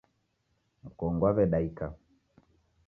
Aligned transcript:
Mkongo 0.85 1.23
waw'edaika. 1.27 1.87